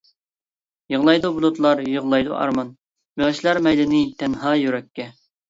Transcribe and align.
يىغلايدۇ 0.93 1.29
بۇلۇتلار 1.35 1.83
يىغلايدۇ 1.91 2.33
ئارمان، 2.39 2.73
بېغىشلار 3.21 3.61
مەيلىنى 3.69 4.03
تەنھا 4.25 4.57
يۈرەككە. 4.65 5.09